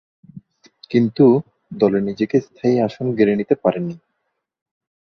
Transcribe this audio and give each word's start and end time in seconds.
কিন্তু, 0.91 1.25
দলে 1.71 1.99
নিজেকে 2.01 2.37
স্থায়ী 2.41 2.75
আসন 2.79 3.05
গেড়ে 3.17 3.33
নিতে 3.35 3.55
পারেননি। 3.55 3.95